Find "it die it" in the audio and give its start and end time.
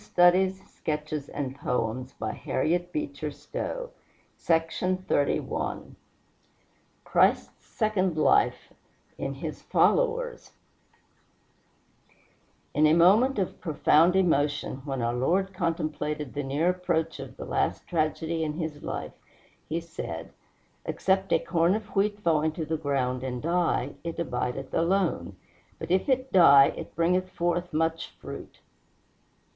26.09-26.95